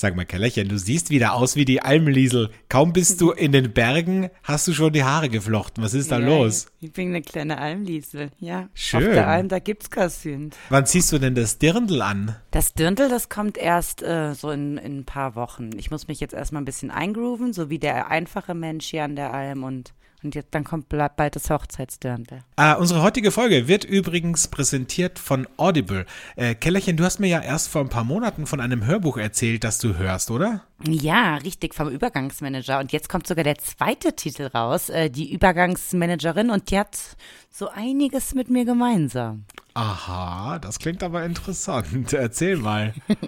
[0.00, 2.48] Sag mal, Kellerchen, du siehst wieder aus wie die Almliesel.
[2.70, 5.84] Kaum bist du in den Bergen, hast du schon die Haare geflochten.
[5.84, 6.68] Was ist da ja, los?
[6.80, 8.70] Ich bin eine kleine Almliesel, ja.
[8.72, 9.08] Schön.
[9.08, 10.56] Auf der Alm, da gibt's Kassünd.
[10.70, 12.34] Wann ziehst du denn das Dirndl an?
[12.50, 15.68] Das Dirndl, das kommt erst äh, so in, in ein paar Wochen.
[15.76, 19.16] Ich muss mich jetzt erstmal ein bisschen eingrooven, so wie der einfache Mensch hier an
[19.16, 19.92] der Alm und
[20.22, 22.42] und jetzt dann kommt bald das Hochzeitsdirndl.
[22.56, 26.06] Äh, unsere heutige Folge wird übrigens präsentiert von Audible.
[26.36, 29.64] Äh, Kellerchen, du hast mir ja erst vor ein paar Monaten von einem Hörbuch erzählt,
[29.64, 30.62] das du hörst, oder?
[30.86, 32.78] Ja, richtig, vom Übergangsmanager.
[32.78, 36.50] Und jetzt kommt sogar der zweite Titel raus, äh, die Übergangsmanagerin.
[36.50, 36.98] Und die hat
[37.50, 39.44] so einiges mit mir gemeinsam.
[39.74, 42.12] Aha, das klingt aber interessant.
[42.12, 42.94] Erzähl mal.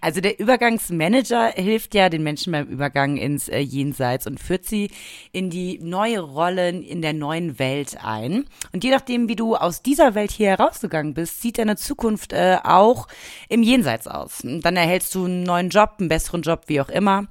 [0.00, 4.90] Also der Übergangsmanager hilft ja den Menschen beim Übergang ins äh, Jenseits und führt sie
[5.32, 8.46] in die neue Rolle in der neuen Welt ein.
[8.72, 12.56] Und je nachdem, wie du aus dieser Welt hier herausgegangen bist, sieht deine Zukunft äh,
[12.62, 13.06] auch
[13.50, 14.40] im Jenseits aus.
[14.42, 17.26] Dann erhältst du einen neuen Job, einen besseren Job, wie auch immer.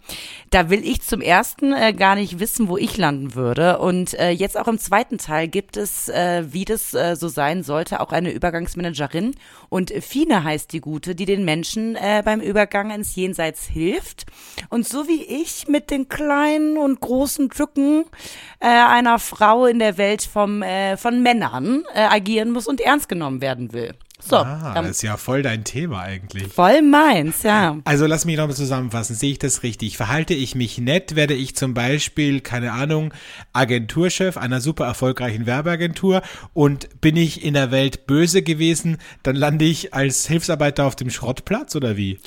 [0.52, 3.80] Da will ich zum ersten äh, gar nicht wissen, wo ich landen würde.
[3.80, 8.00] Und äh, jetzt auch im zweiten Teil gibt es, äh, wie das so sein sollte,
[8.00, 9.36] auch eine Übergangsmanagerin.
[9.70, 14.26] Und Fine heißt die Gute, die den Menschen äh, beim Übergang ins Jenseits hilft.
[14.70, 18.06] Und so wie ich mit den kleinen und großen Tücken
[18.60, 23.08] äh, einer Frau in der Welt vom, äh, von Männern äh, agieren muss und ernst
[23.08, 23.94] genommen werden will.
[24.22, 26.52] So, ah, das ist ja voll dein Thema eigentlich.
[26.52, 27.78] Voll meins, ja.
[27.86, 29.16] Also lass mich nochmal zusammenfassen.
[29.16, 29.96] Sehe ich das richtig?
[29.96, 33.14] Verhalte ich mich nett, werde ich zum Beispiel, keine Ahnung,
[33.54, 36.22] Agenturchef einer super erfolgreichen Werbeagentur
[36.54, 41.10] und bin ich in der Welt böse gewesen, dann lande ich als Hilfsarbeiter auf dem
[41.10, 42.20] Schrottplatz oder wie?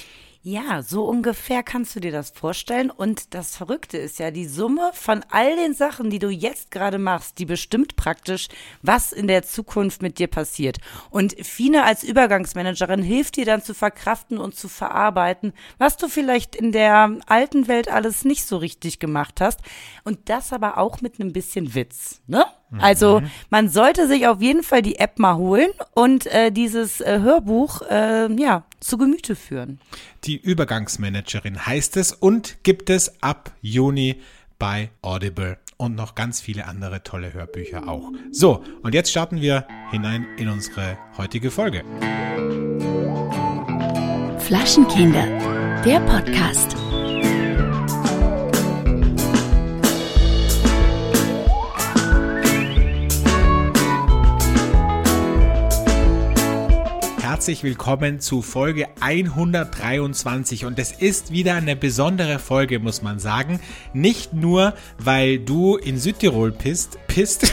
[0.44, 2.90] Ja, so ungefähr kannst du dir das vorstellen.
[2.90, 6.98] Und das Verrückte ist ja, die Summe von all den Sachen, die du jetzt gerade
[6.98, 8.48] machst, die bestimmt praktisch,
[8.82, 10.78] was in der Zukunft mit dir passiert.
[11.10, 16.56] Und Fine als Übergangsmanagerin hilft dir dann zu verkraften und zu verarbeiten, was du vielleicht
[16.56, 19.60] in der alten Welt alles nicht so richtig gemacht hast.
[20.02, 22.44] Und das aber auch mit einem bisschen Witz, ne?
[22.78, 23.30] Also Mhm.
[23.50, 27.82] man sollte sich auf jeden Fall die App mal holen und äh, dieses äh, Hörbuch
[27.90, 29.78] äh, ja zu Gemüte führen.
[30.24, 34.20] Die Übergangsmanagerin heißt es und gibt es ab Juni
[34.58, 38.10] bei Audible und noch ganz viele andere tolle Hörbücher auch.
[38.30, 41.82] So, und jetzt starten wir hinein in unsere heutige Folge.
[44.38, 45.26] Flaschenkinder,
[45.84, 46.76] der Podcast.
[57.42, 63.58] Herzlich willkommen zu Folge 123 und es ist wieder eine besondere Folge, muss man sagen.
[63.92, 67.52] Nicht nur, weil du in Südtirol pisst, pisst.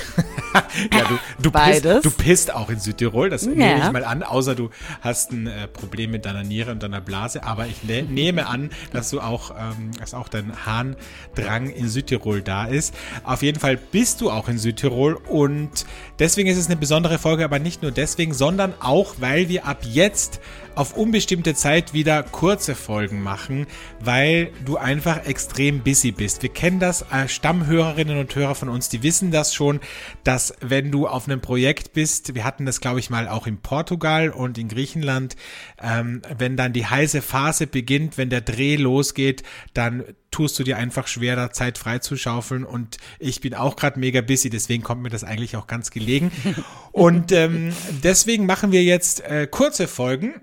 [0.93, 2.03] ja, du, du, Beides.
[2.03, 3.87] pisst, du pisst auch in Südtirol, das nehme Ja.
[3.87, 4.69] ich mal an, außer du
[5.01, 8.69] hast ein äh, Problem mit deiner Niere und deiner Blase, aber ich ne nehme an,
[8.93, 12.93] dass du auch, ähm, dass auch dein Harndrang in Südtirol da ist.
[13.23, 15.87] Auf jeden Fall bist du auch in Südtirol und
[16.19, 19.83] deswegen ist es eine besondere Folge, aber nicht nur deswegen, sondern auch, weil wir ab
[19.83, 20.39] jetzt
[20.75, 23.67] auf unbestimmte Zeit wieder kurze Folgen machen,
[23.99, 26.41] weil du einfach extrem busy bist.
[26.41, 29.81] Wir kennen das, äh, Stammhörerinnen und Hörer von uns, die wissen das schon,
[30.23, 33.57] dass wenn du auf einem Projekt bist, wir hatten das glaube ich mal auch in
[33.57, 35.35] Portugal und in Griechenland,
[35.81, 39.43] ähm, wenn dann die heiße Phase beginnt, wenn der Dreh losgeht,
[39.73, 44.21] dann tust du dir einfach schwer, da Zeit freizuschaufeln und ich bin auch gerade mega
[44.21, 46.31] busy, deswegen kommt mir das eigentlich auch ganz gelegen.
[46.91, 47.71] Und ähm,
[48.03, 50.41] deswegen machen wir jetzt äh, kurze Folgen,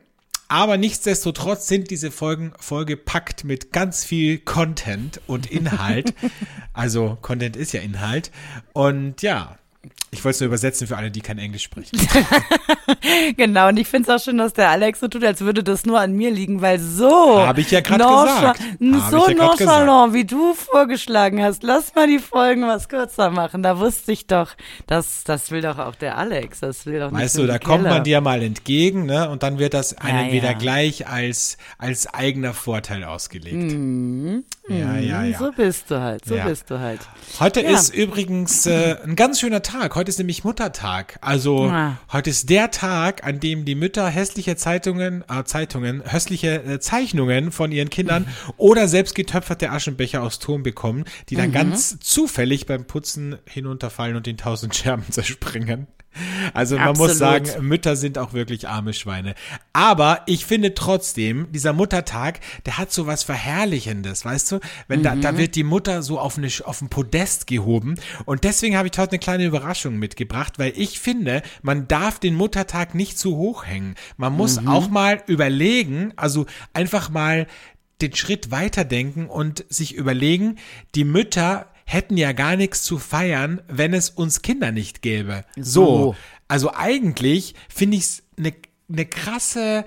[0.48, 6.14] aber nichtsdestotrotz sind diese Folgen vollgepackt mit ganz viel Content und Inhalt.
[6.72, 8.30] also Content ist ja Inhalt.
[8.72, 9.58] Und ja,
[10.10, 11.98] ich wollte es nur übersetzen für alle, die kein Englisch sprechen.
[13.36, 15.86] Genau, und ich finde es auch schön, dass der Alex so tut, als würde das
[15.86, 17.44] nur an mir liegen, weil so.
[17.44, 18.60] Hab ich ja noncha- gesagt.
[19.10, 21.62] So ja nonchalant, wie du vorgeschlagen hast.
[21.62, 23.62] Lass mal die Folgen was kürzer machen.
[23.62, 24.52] Da wusste ich doch,
[24.86, 26.60] das, das will doch auch der Alex.
[26.60, 29.28] Das will doch nicht Weißt du, da kommt man dir mal entgegen, ne?
[29.30, 30.32] Und dann wird das einem ja.
[30.32, 33.72] wieder gleich als, als eigener Vorteil ausgelegt.
[34.69, 35.20] Ja, ja, ja.
[35.22, 35.34] Mhm.
[35.38, 36.44] So bist du halt, so Ja.
[36.46, 37.00] bist du halt.
[37.40, 37.70] Heute Ja.
[37.70, 39.75] ist übrigens äh, ein ganz schöner Tag.
[39.78, 41.19] Heute ist nämlich Muttertag.
[41.20, 41.99] Also Ah.
[42.11, 47.52] heute ist der Tag, an dem die Mütter hässliche Zeitungen, äh, Zeitungen, hässliche äh, Zeichnungen
[47.52, 48.26] von ihren Kindern
[48.56, 51.40] oder selbst getöpferte Aschenbecher aus Ton bekommen, die Mhm.
[51.40, 55.87] dann ganz zufällig beim Putzen hinunterfallen und in tausend Scherben zerspringen.
[56.55, 57.46] Also man muss Absolut.
[57.49, 59.34] sagen, Mütter sind auch wirklich arme Schweine.
[59.75, 64.61] Aber ich finde trotzdem, dieser Muttertag, der hat so was Verherrlichendes, weißt du?
[64.88, 65.20] Wenn da, Mhm.
[65.20, 67.96] da wird die Mutter so auf, eine, auf ein Podest gehoben.
[68.25, 72.34] Und deswegen habe ich heute eine kleine Überraschung mitgebracht, weil ich finde, man darf den
[72.34, 73.94] Muttertag nicht zu hoch hängen.
[74.16, 74.68] Man muss Mhm.
[74.68, 77.46] auch mal überlegen, also einfach mal
[78.00, 80.56] den Schritt weiterdenken und sich überlegen,
[80.94, 85.44] die Mütter hätten ja gar nichts zu feiern, wenn es uns Kinder nicht gäbe.
[85.56, 85.62] So.
[85.86, 86.16] So.
[86.48, 88.52] Also eigentlich finde ich es eine
[88.88, 89.84] ne krasse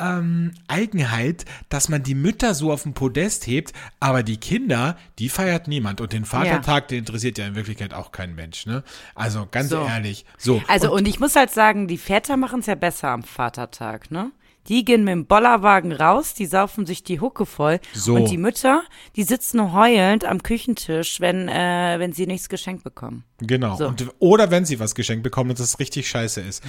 [0.00, 5.28] ähm, Eigenheit, dass man die Mütter so auf den Podest hebt, aber die Kinder, die
[5.28, 6.00] feiert niemand.
[6.00, 8.66] Und den Vatertag, den interessiert ja in Wirklichkeit auch kein Mensch.
[8.66, 8.82] Ne?
[9.14, 9.84] Also ganz So.
[9.84, 10.24] ehrlich.
[10.38, 10.62] So.
[10.68, 14.32] Also und, ich muss halt sagen, die Väter machen es ja besser am Vatertag, ne?
[14.70, 17.80] Die gehen mit dem Bollerwagen raus, die saufen sich die Hucke voll.
[17.92, 18.14] So.
[18.14, 18.84] Und die Mütter,
[19.16, 23.24] die sitzen heulend am Küchentisch, wenn, äh, wenn sie nichts geschenkt bekommen.
[23.40, 23.74] Genau.
[23.76, 23.88] So.
[23.88, 26.62] Und, oder wenn sie was geschenkt bekommen und das richtig scheiße ist.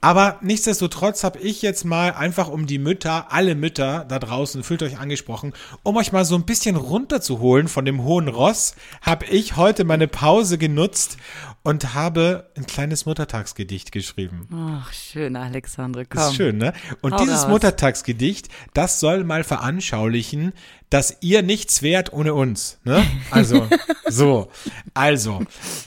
[0.00, 4.82] Aber nichtsdestotrotz habe ich jetzt mal einfach um die Mütter, alle Mütter da draußen, fühlt
[4.82, 5.52] euch angesprochen,
[5.82, 10.08] um euch mal so ein bisschen runterzuholen von dem hohen Ross, habe ich heute meine
[10.08, 11.18] Pause genutzt
[11.62, 14.48] und habe ein kleines Muttertagsgedicht geschrieben.
[14.52, 16.18] Ach, schön, Alexandre, komm.
[16.18, 16.72] Das ist schön, ne?
[17.00, 17.48] Und Hau dieses raus.
[17.48, 20.52] Muttertagsgedicht, das soll mal veranschaulichen,
[20.90, 23.04] dass ihr nichts wärt ohne uns, ne?
[23.30, 23.68] Also,
[24.08, 24.50] so.
[24.94, 25.42] Also,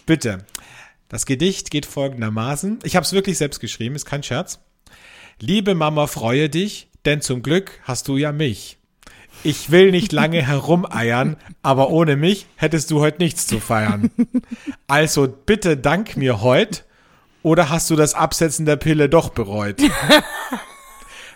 [0.05, 0.45] bitte.
[1.09, 2.79] Das Gedicht geht folgendermaßen.
[2.83, 4.59] Ich habe es wirklich selbst geschrieben, ist kein Scherz.
[5.39, 8.74] Liebe Mama, freue dich, denn zum Glück hast du ja mich.
[9.43, 14.09] Ich will nicht lange herumeiern, aber ohne mich hättest du heute nichts zu feiern.
[14.87, 16.83] Also bitte dank mir heut,
[17.43, 19.79] oder hast du das Absetzen der Pille doch bereut?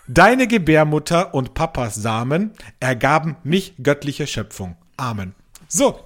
[0.07, 4.75] Deine Gebärmutter und Papas Samen ergaben mich göttliche Schöpfung.
[4.97, 5.35] Amen.
[5.67, 5.99] So,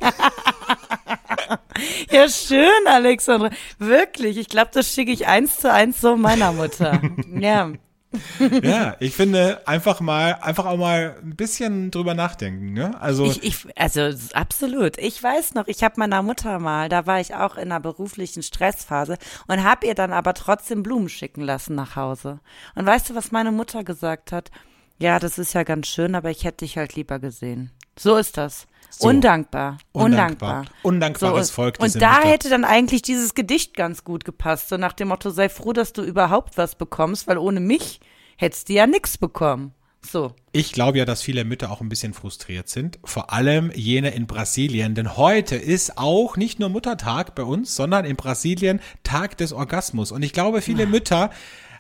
[2.12, 3.50] Ja, schön, Alexandre.
[3.80, 7.02] Wirklich, ich glaube, das schicke ich eins zu eins so meiner Mutter.
[7.40, 7.72] ja.
[8.64, 13.00] ja, ich finde einfach mal, einfach auch mal ein bisschen drüber nachdenken, ne?
[13.02, 14.98] Also, Ich, ich, also absolut.
[14.98, 18.44] Ich weiß noch, ich habe meiner Mutter mal, da war ich auch in einer beruflichen
[18.44, 19.18] Stressphase
[19.48, 22.40] und habe ihr dann aber trotzdem Blumen schicken lassen nach Hause.
[22.76, 24.52] Und weißt du, was meine Mutter gesagt hat?
[25.00, 27.72] Ja, das ist ja ganz schön, aber ich hätte dich halt lieber gesehen.
[27.98, 28.68] So ist das.
[29.00, 29.08] So.
[29.08, 29.78] Undankbar.
[29.92, 30.60] Undankbar.
[30.60, 30.66] Undankbar.
[30.84, 32.30] Undankbares und, Volk, Und da Mütter.
[32.30, 34.70] hätte dann eigentlich dieses Gedicht ganz gut gepasst.
[34.70, 38.00] So nach dem Motto, sei froh, dass du überhaupt was bekommst, weil ohne mich
[38.38, 39.74] hättest du ja nichts bekommen.
[40.06, 40.34] So.
[40.52, 43.00] ich glaube ja, dass viele Mütter auch ein bisschen frustriert sind.
[43.06, 44.96] Vor allem jene in Brasilien.
[44.96, 50.12] Denn heute ist auch nicht nur Muttertag bei uns, sondern in Brasilien Tag des Orgasmus.
[50.12, 51.30] Und ich glaube, viele Mütter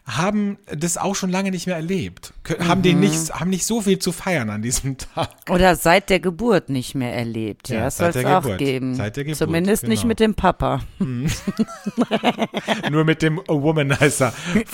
[0.05, 2.33] haben das auch schon lange nicht mehr erlebt.
[2.67, 2.83] Haben Mhm.
[2.83, 5.29] den nicht, haben nicht so viel zu feiern an diesem Tag.
[5.49, 7.69] Oder seit der Geburt nicht mehr erlebt.
[7.69, 8.57] Ja, Ja, das soll seit es der auch Geburt.
[8.59, 8.95] geben.
[8.95, 10.07] Seit der Geburt, Zumindest nicht genau.
[10.09, 10.81] mit dem Papa.
[12.91, 14.33] Nur mit dem Womanizer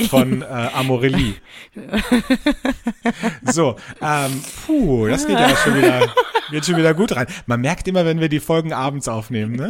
[0.09, 1.35] von äh, Amorelie.
[3.43, 6.13] so, ähm, puh, das geht ja schon wieder,
[6.51, 7.27] geht schon wieder gut rein.
[7.45, 9.69] Man merkt immer, wenn wir die Folgen abends aufnehmen, ne?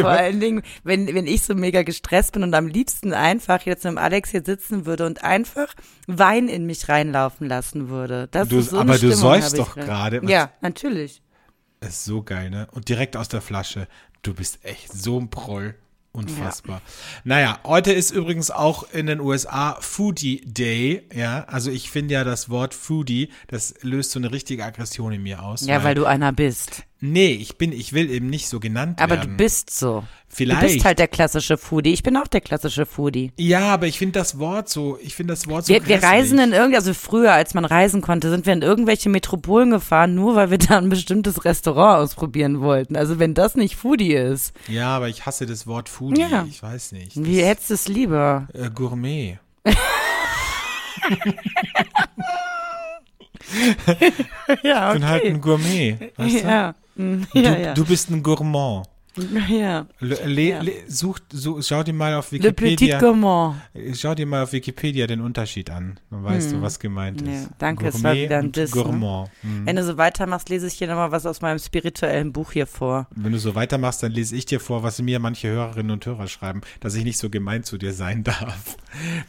[0.00, 3.84] Vor allen Dingen, wenn, wenn ich so mega gestresst bin und am liebsten einfach jetzt
[3.84, 5.72] mit dem Alex hier sitzen würde und einfach
[6.08, 8.26] Wein in mich reinlaufen lassen würde.
[8.32, 10.20] Das Du- ist so aber du Stimmung, säufst doch gerade.
[10.26, 11.22] Ja, natürlich.
[11.78, 12.66] Das ist so geil, ne?
[12.72, 13.86] Und direkt aus der Flasche.
[14.22, 15.76] Du bist echt so ein Proll.
[16.10, 16.80] Unfassbar.
[17.22, 21.44] Naja, heute ist übrigens auch in den USA Foodie Day, ja.
[21.44, 25.44] Also ich finde ja das Wort Foodie, das löst so eine richtige Aggression in mir
[25.44, 25.64] aus.
[25.66, 26.82] Ja, weil du einer bist.
[26.98, 29.30] Nee, ich bin, ich will eben nicht so genannt Aber werden.
[29.32, 30.02] du bist so.
[30.30, 30.62] Vielleicht.
[30.62, 31.92] Du bist halt der klassische Foodie.
[31.92, 33.32] Ich bin auch der klassische Foodie.
[33.38, 36.38] Ja, aber ich finde das Wort so, ich finde das Wort so Wir, wir reisen
[36.38, 40.34] in irgendwie, also früher, als man reisen konnte, sind wir in irgendwelche Metropolen gefahren, nur
[40.36, 42.94] weil wir da ein bestimmtes Restaurant ausprobieren wollten.
[42.94, 46.20] Also wenn das nicht Foodie ist, Ja, aber ich hasse das Wort Foodie.
[46.20, 46.46] Ja.
[46.48, 47.12] Ich weiß nicht.
[47.16, 48.48] wie Das, hättest du es lieber?
[48.52, 49.38] äh, Gourmet.
[54.62, 55.96] Ja, Ich bin halt ein Gourmet.
[56.16, 56.48] Weißt du?
[56.48, 57.74] Ja, Du, ja, ja.
[57.74, 58.86] du bist ein Gourmand.
[59.48, 59.86] ja.
[60.00, 60.62] Le, le, Ja.
[60.62, 62.98] le, such, so, schau dir mal auf Le Petit Wikipedia.
[63.00, 63.56] Gourmand.
[63.94, 65.98] Schau dir mal auf Wikipedia den Unterschied an.
[66.10, 67.26] Dann weißt du, was gemeint ist.
[67.28, 67.34] Hm.
[67.34, 68.82] Ja, danke, es war Gourmet wieder ein Diss, ne?
[68.82, 69.30] Gourmand.
[69.42, 69.66] Mhm.
[69.66, 73.06] Wenn du so weitermachst, lese ich dir nochmal was aus meinem spirituellen Buch hier vor.
[73.14, 76.26] Wenn du so weitermachst, dann lese ich dir vor, was mir manche Hörerinnen und Hörer
[76.28, 78.76] schreiben, dass ich nicht so gemein zu dir sein darf.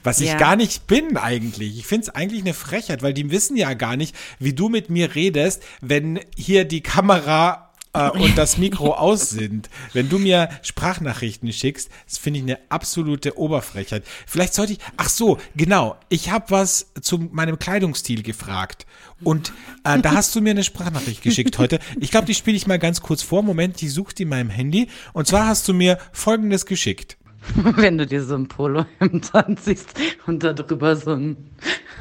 [0.04, 0.38] Was ich Ja.
[0.38, 1.78] gar nicht bin eigentlich.
[1.80, 4.90] Ich finde es eigentlich eine Frechheit, weil die wissen ja gar nicht, wie du mit
[4.90, 9.70] mir redest, wenn hier die Kamera äh, und das Mikro aus sind.
[9.94, 14.04] Wenn du mir Sprachnachrichten schickst, das finde ich eine absolute Oberfrechheit.
[14.28, 18.86] Vielleicht sollte ich, ach so, genau, ich habe was zu meinem Kleidungsstil gefragt
[19.24, 19.52] und
[19.84, 21.80] äh, da hast du mir eine Sprachnachricht geschickt heute.
[22.00, 23.44] Ich glaube, die spiele ich mal ganz kurz vor.
[23.44, 27.18] Moment, die sucht in meinem Handy und zwar hast du mir folgendes geschickt.
[27.76, 31.38] Wenn du dir so ein Polohemd anziehst und da drüber so ein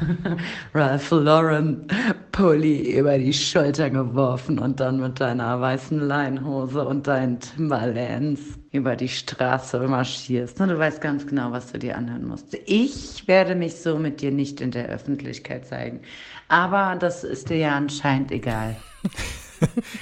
[0.75, 1.87] Ralph Lauren
[2.33, 8.41] Pulli über die Schulter geworfen und dann mit deiner weißen Leinhose und deinen Timberlands
[8.71, 10.61] über die Straße marschierst.
[10.61, 12.57] Du weißt ganz genau, was du dir anhören musst.
[12.67, 16.01] Ich werde mich so mit dir nicht in der Öffentlichkeit zeigen.
[16.49, 18.77] Aber das ist dir ja anscheinend egal.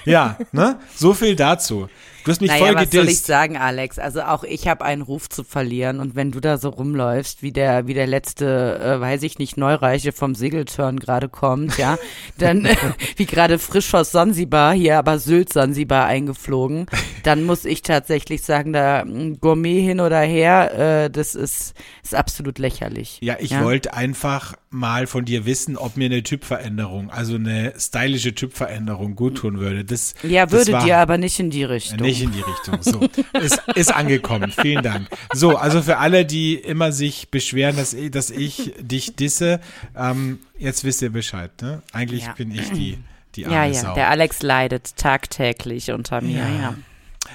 [0.05, 0.79] ja, ne?
[0.95, 1.89] So viel dazu.
[2.27, 3.05] Du hast mich naja, voll was gedisst.
[3.05, 4.01] soll ich sagen, Alex?
[4.01, 7.53] Also auch ich habe einen Ruf zu verlieren und wenn du da so rumläufst, wie
[7.53, 11.99] der wie der letzte, äh, weiß ich nicht, Neureiche vom Segeltörn gerade kommt, ja,
[12.39, 12.75] dann äh,
[13.17, 16.87] wie gerade frisch aus Sansibar hier, aber Sylt Sansibar eingeflogen,
[17.23, 22.15] dann muss ich tatsächlich sagen, da mm, Gourmet hin oder her, äh, das ist ist
[22.17, 23.19] absolut lächerlich.
[23.21, 28.35] Ja, ich wollte einfach mal von dir wissen, ob mir eine Typveränderung, also eine stylische
[28.35, 29.85] Typveränderung gut tun würde.
[29.85, 32.01] Das, ja, würde das war, dir aber nicht in die Richtung.
[32.01, 32.83] Nicht in die Richtung.
[32.83, 33.01] So,
[33.41, 34.51] ist, ist angekommen.
[34.53, 35.09] Vielen Dank.
[35.33, 39.61] So, also für alle, die immer sich beschweren, dass, ich- dass ich dich disse,
[39.97, 41.51] ähm, jetzt wisst ihr Bescheid.
[41.63, 41.83] Ne?
[41.93, 42.33] Eigentlich Ja.
[42.33, 42.99] bin ich die,
[43.35, 43.95] die arme ja, ja, Sau.
[43.95, 46.75] der Alex leidet tagtäglich unter mir, ja.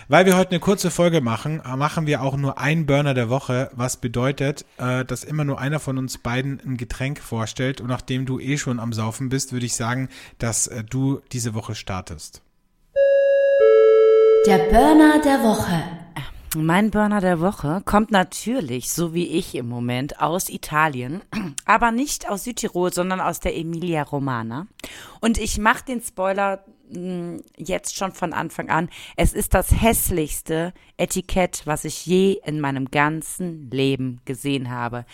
[0.08, 3.30] Weil wir heute eine kurze Folge machen, äh, machen wir auch nur einen Burner der
[3.30, 7.82] Woche, was bedeutet, äh, dass immer nur einer von uns beiden ein Getränk vorstellt.
[7.82, 10.08] Und nachdem du eh schon am Saufen bist, würde ich sagen,
[10.38, 12.42] dass äh, du diese Woche startest.
[14.48, 15.84] Der Burner der Woche.
[16.58, 21.22] Mein Burner der Woche kommt natürlich, so wie ich im Moment, aus Italien,
[21.66, 24.66] aber nicht aus Südtirol, sondern aus der Emilia Romana.
[25.20, 28.90] Und ich mache den Spoiler mh, jetzt schon von Anfang an.
[29.16, 35.06] Es ist das hässlichste Etikett, was ich je in meinem ganzen Leben gesehen habe.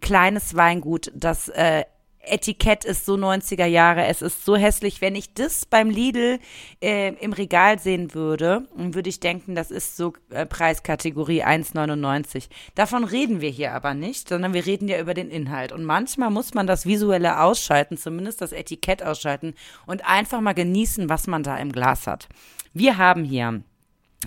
[0.00, 1.84] Kleines Weingut, das äh,
[2.26, 5.00] Etikett ist so 90er Jahre, es ist so hässlich.
[5.00, 6.38] Wenn ich das beim Lidl
[6.80, 12.48] äh, im Regal sehen würde, würde ich denken, das ist so äh, Preiskategorie 1,99.
[12.74, 15.72] Davon reden wir hier aber nicht, sondern wir reden ja über den Inhalt.
[15.72, 19.54] Und manchmal muss man das Visuelle ausschalten, zumindest das Etikett ausschalten
[19.86, 22.28] und einfach mal genießen, was man da im Glas hat.
[22.72, 23.62] Wir haben hier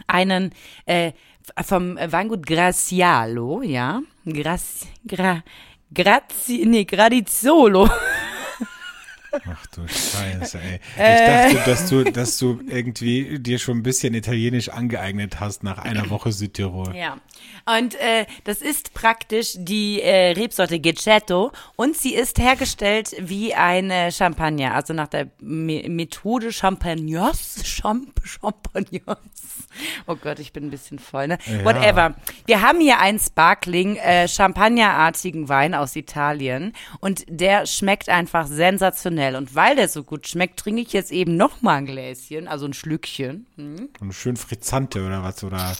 [0.07, 0.51] einen
[0.85, 1.13] äh,
[1.63, 5.43] vom Weingut Gracialo, ja, Graci, Gra,
[5.91, 7.87] Grazi, nee, Gradizzolo.
[9.31, 10.79] Ach du Scheiße, ey.
[10.95, 11.53] Ich Äh.
[11.53, 16.09] dachte, dass du, dass du irgendwie dir schon ein bisschen Italienisch angeeignet hast nach einer
[16.09, 16.95] Woche Südtirol.
[16.95, 17.17] Ja.
[17.77, 24.11] Und äh, das ist praktisch die äh, Rebsorte Gecetto und sie ist hergestellt wie eine
[24.11, 27.61] Champagner, also nach der Me Methode Champagnos.
[27.63, 29.17] Champ Champagnos.
[30.07, 31.37] Oh Gott, ich bin ein bisschen voll, ne?
[31.45, 31.63] Ja.
[31.63, 32.15] Whatever.
[32.47, 39.18] Wir haben hier einen Sparkling, äh, Champagnerartigen Wein aus Italien und der schmeckt einfach sensationell.
[39.35, 42.65] Und weil der so gut schmeckt, trinke ich jetzt eben noch mal ein Gläschen, also
[42.65, 43.45] ein Schlückchen.
[43.99, 45.75] Und schön Frizzante oder was, oder?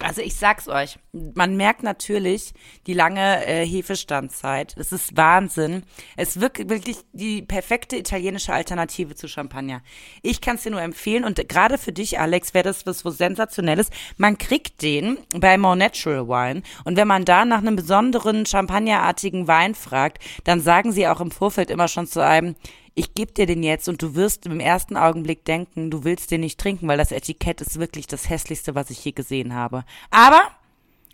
[0.00, 2.54] Also ich sag's euch, man merkt natürlich
[2.86, 4.74] die lange äh, Hefestandzeit.
[4.78, 5.84] Es ist Wahnsinn.
[6.16, 9.82] Es wirkt wirklich die perfekte italienische Alternative zu Champagner.
[10.22, 13.90] Ich kann's dir nur empfehlen und gerade für dich, Alex, wäre das was, was sensationelles.
[14.16, 19.48] Man kriegt den bei More Natural Wine und wenn man da nach einem besonderen Champagnerartigen
[19.48, 22.56] Wein fragt, dann sagen sie auch im Vorfeld immer schon zu einem,
[22.94, 26.40] ich gebe dir den jetzt und du wirst im ersten Augenblick denken, du willst den
[26.40, 29.84] nicht trinken, weil das Etikett ist wirklich das hässlichste, was ich je gesehen habe.
[30.10, 30.40] Aber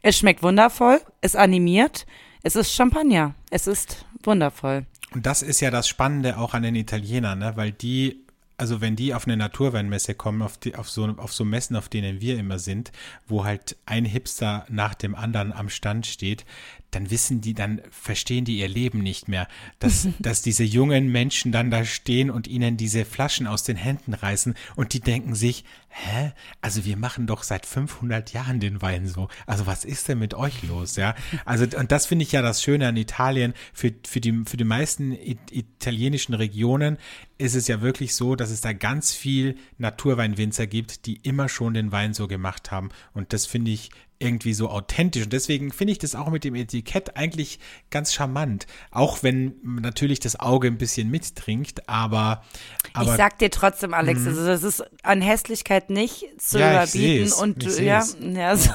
[0.02, 2.06] es schmeckt wundervoll, es animiert,
[2.42, 4.86] es ist Champagner, es ist wundervoll.
[5.12, 7.52] Und das ist ja das Spannende auch an den Italienern, ne?
[7.56, 8.24] weil die,
[8.56, 11.88] also wenn die auf eine Naturweinmesse kommen, auf, die, auf, so, auf so Messen, auf
[11.88, 12.92] denen wir immer sind,
[13.26, 16.44] wo halt ein Hipster nach dem anderen am Stand steht,
[16.90, 21.52] dann wissen die, dann verstehen die ihr Leben nicht mehr, dass, dass diese jungen Menschen
[21.52, 25.64] dann da stehen und ihnen diese Flaschen aus den Händen reißen und die denken sich,
[25.88, 30.18] hä, also wir machen doch seit 500 Jahren den Wein so, also was ist denn
[30.18, 33.92] mit euch los, ja, also und das finde ich ja das Schöne an Italien, für,
[34.06, 36.98] für, die, für die meisten it italienischen Regionen
[37.38, 41.74] ist es ja wirklich so, dass es da ganz viel Naturweinwinzer gibt, die immer schon
[41.74, 42.90] den Wein so gemacht haben.
[43.14, 45.24] Und das finde ich irgendwie so authentisch.
[45.24, 47.58] Und deswegen finde ich das auch mit dem Etikett eigentlich
[47.90, 48.66] ganz charmant.
[48.90, 52.44] Auch wenn natürlich das Auge ein bisschen mittrinkt, aber.
[52.92, 57.32] aber ich sag dir trotzdem, Alex, also das ist an Hässlichkeit nicht zu Ja, überbieten
[57.32, 58.70] und ich ja, ja, so.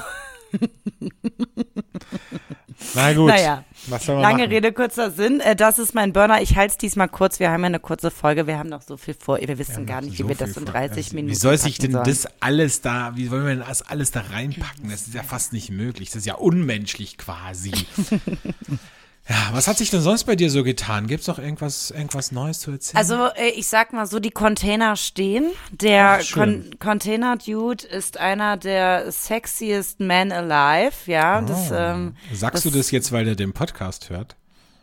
[2.94, 3.28] Na gut.
[3.28, 3.64] Naja,
[4.08, 4.42] lange machen?
[4.52, 5.40] Rede, kurzer Sinn.
[5.40, 6.42] Äh, Das ist mein Burner.
[6.42, 7.40] Ich halte es diesmal kurz.
[7.40, 8.48] Wir haben ja eine kurze Folge.
[8.48, 9.40] Wir haben noch so viel vor.
[9.40, 11.58] Wir wissen gar nicht, So wie wir das in von- 30 also, Minuten Wie soll
[11.58, 12.04] sich denn sollen.
[12.06, 14.90] das alles da, wie wollen wir denn das alles da reinpacken?
[14.90, 16.10] Das ist ja fast nicht möglich.
[16.10, 17.72] Das ist ja unmenschlich quasi.
[19.27, 21.08] Ja, was hat sich denn sonst bei dir so getan?
[21.08, 22.98] Gibt es noch irgendwas, irgendwas Neues zu erzählen?
[22.98, 25.51] Also äh, ich sag mal so, die Container stehen.
[25.72, 26.32] Der Ach.
[26.32, 31.41] Con Container Dude ist einer der sexiest men alive, ja.
[31.41, 34.36] Das, ähm, Sagst du das jetzt, weil der den Podcast hört?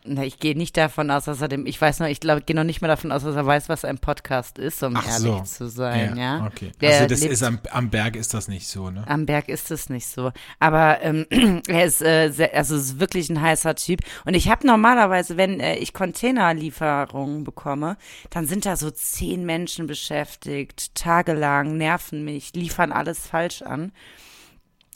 [0.05, 2.57] Na, ich gehe nicht davon aus, dass er dem, ich weiß noch, ich glaube, gehe
[2.57, 5.21] noch nicht mehr davon aus, dass er weiß, was ein Podcast ist, um Ach ehrlich
[5.23, 5.65] so.
[5.67, 6.45] zu sein, ja.
[6.47, 6.73] Okay.
[6.81, 9.05] Der also das lebt- ist am, am Berg ist das nicht so, ne?
[9.07, 10.33] Am Berg ist es nicht so.
[10.59, 11.27] Aber ähm,
[11.69, 14.01] er ist, äh, sehr, also ist wirklich ein heißer Typ.
[14.25, 17.97] Und ich habe normalerweise, wenn äh, ich Containerlieferungen bekomme,
[18.31, 23.93] dann sind da so zehn Menschen beschäftigt, tagelang, nerven mich, liefern alles falsch an.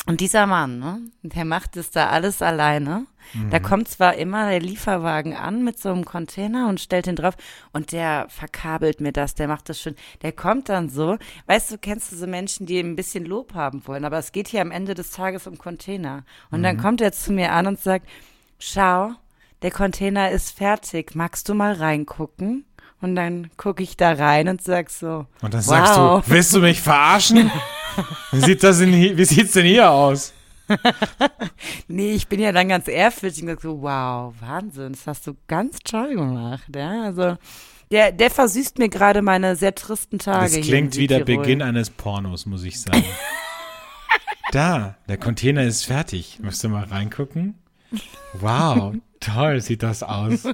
[0.06, 3.06] Und dieser Mann, ne, der macht es da alles alleine.
[3.50, 7.34] Da kommt zwar immer der Lieferwagen an mit so einem Container und stellt den drauf
[7.72, 9.96] und der verkabelt mir das, der macht das schön.
[10.22, 13.82] Der kommt dann so, weißt du, kennst du so Menschen, die ein bisschen Lob haben
[13.86, 16.24] wollen, aber es geht hier am Ende des Tages um Container.
[16.52, 18.06] Und dann kommt er zu mir an und sagt,
[18.60, 19.10] schau,
[19.62, 22.64] der Container ist fertig, magst du mal reingucken?
[23.00, 25.66] Und dann gucke ich da rein und sag so, Und dann wow.
[25.66, 27.50] sagst du, willst du mich verarschen?
[28.32, 30.32] wie sieht das denn hier, wie sieht's denn hier aus?
[31.88, 35.36] Nee, ich bin ja dann ganz ehrfürchtig und sag so, wow, Wahnsinn, das hast du
[35.46, 37.04] ganz toll gemacht, ja.
[37.04, 37.36] Also,
[37.90, 40.56] der, der versüßt mir gerade meine sehr tristen Tage.
[40.56, 41.24] Das klingt in wie der.
[41.24, 43.04] Beginn eines Pornos, muss ich sagen.
[44.52, 46.40] da, der Container ist fertig.
[46.40, 47.54] Möchtest du mal reingucken?
[48.34, 50.48] Wow, toll sieht das aus.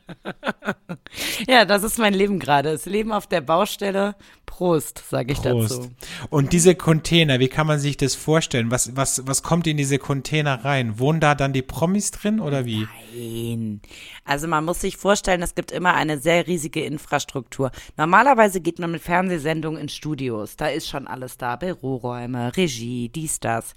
[1.48, 2.72] Ja, das ist mein Leben gerade.
[2.72, 4.16] Das Leben auf der Baustelle.
[4.44, 5.70] Prost, sage ich Prost.
[5.70, 5.90] dazu.
[6.30, 8.70] Und diese Container, wie kann man sich das vorstellen?
[8.70, 10.98] Was, was, was kommt in diese Container rein?
[10.98, 12.86] Wohnen da dann die Promis drin oder wie?
[13.14, 13.80] Nein.
[14.26, 17.70] Also man muss sich vorstellen, es gibt immer eine sehr riesige Infrastruktur.
[17.96, 20.56] Normalerweise geht man mit Fernsehsendungen in Studios.
[20.56, 21.56] Da ist schon alles da.
[21.56, 23.74] Büroräume, Regie, dies, das.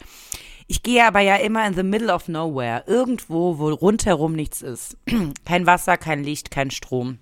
[0.68, 2.84] Ich gehe aber ja immer in the middle of nowhere.
[2.88, 4.98] Irgendwo, wo rundherum nichts ist.
[5.46, 7.20] kein Wasser, kein Licht, kein Strom.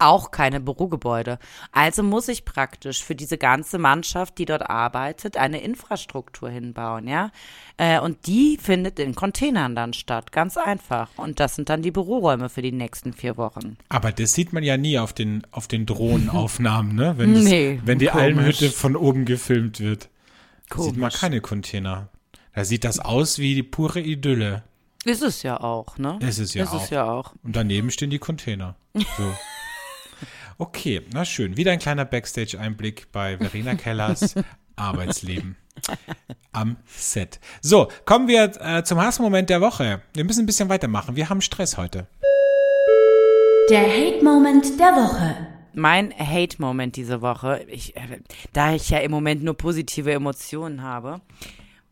[0.00, 1.38] Auch keine Bürogebäude.
[1.72, 7.30] Also muss ich praktisch für diese ganze Mannschaft, die dort arbeitet, eine Infrastruktur hinbauen, ja.
[7.76, 11.10] Äh, und die findet in Containern dann statt, ganz einfach.
[11.16, 13.76] Und das sind dann die Büroräume für die nächsten vier Wochen.
[13.90, 17.14] Aber das sieht man ja nie auf den, auf den Drohnenaufnahmen, ne?
[17.18, 18.22] Wenn, das, Nee, wenn die komisch.
[18.22, 20.08] Almhütte von oben gefilmt wird.
[20.70, 21.20] Da sieht man Komisch.
[21.20, 22.08] keine Container.
[22.54, 24.62] Da sieht das aus wie die pure Idylle.
[25.04, 26.18] Ist es ja auch, ne?
[26.20, 26.82] Ist es ja ist auch.
[26.82, 27.34] es ja auch.
[27.42, 28.76] Und daneben stehen die Container.
[28.94, 29.02] So.
[30.60, 31.56] Okay, na schön.
[31.56, 34.34] Wieder ein kleiner Backstage-Einblick bei Verena Kellers
[34.76, 35.56] Arbeitsleben
[36.52, 37.40] am Set.
[37.62, 40.02] So, kommen wir äh, zum Hassmoment der Woche.
[40.12, 41.16] Wir müssen ein bisschen weitermachen.
[41.16, 42.08] Wir haben Stress heute.
[43.70, 45.46] Der Hate-Moment der Woche.
[45.72, 48.20] Mein Hate-Moment diese Woche, ich, äh,
[48.52, 51.22] da ich ja im Moment nur positive Emotionen habe,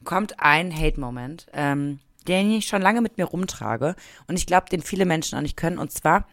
[0.04, 4.82] kommt ein Hate-Moment, ähm, den ich schon lange mit mir rumtrage und ich glaube, den
[4.82, 5.78] viele Menschen auch nicht können.
[5.78, 6.26] Und zwar,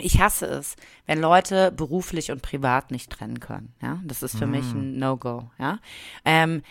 [0.00, 3.74] ich hasse es, wenn Leute beruflich und privat nicht trennen können.
[3.82, 5.50] Ja, das ist für mich ein No-Go.
[5.58, 5.78] Ja,
[6.24, 6.62] ähm,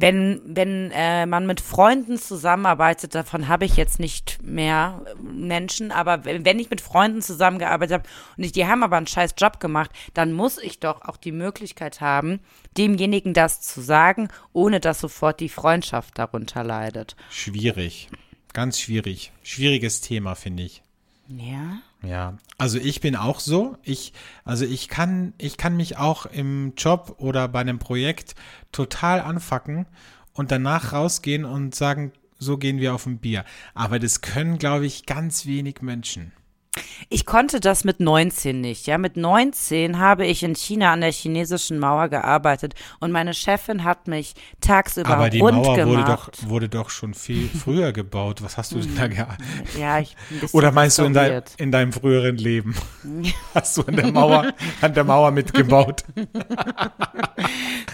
[0.00, 5.90] wenn, wenn äh, man mit Freunden zusammenarbeitet, davon habe ich jetzt nicht mehr äh, Menschen,
[5.90, 9.34] aber wenn, wenn ich mit Freunden zusammengearbeitet habe und ich, die haben aber einen scheiß
[9.38, 12.40] Job gemacht, dann muss ich doch auch die Möglichkeit haben,
[12.76, 17.16] demjenigen das zu sagen, ohne dass sofort die Freundschaft darunter leidet.
[17.30, 18.10] Schwierig.
[18.52, 19.32] Ganz schwierig.
[19.42, 20.82] Schwieriges Thema, finde ich.
[21.28, 21.78] Ja.
[22.06, 23.76] Ja, also ich bin auch so.
[23.82, 24.12] Ich,
[24.44, 28.34] also ich kann, ich kann mich auch im Job oder bei einem Projekt
[28.72, 29.86] total anfacken
[30.32, 33.44] und danach rausgehen und sagen, so gehen wir auf ein Bier.
[33.74, 36.32] Aber das können, glaube ich, ganz wenig Menschen.
[37.08, 38.86] Ich konnte das mit 19 nicht.
[38.86, 43.84] Ja, mit 19 habe ich in China an der chinesischen Mauer gearbeitet und meine Chefin
[43.84, 48.42] hat mich tagsüber Aber die rund Mauer wurde doch, wurde doch schon viel früher gebaut.
[48.42, 49.46] Was hast du denn da gearbeitet?
[49.78, 50.16] Ja, ich
[50.52, 52.74] Oder meinst du in, dein, in deinem früheren Leben?
[53.54, 56.04] Hast du an der Mauer, an der Mauer mitgebaut?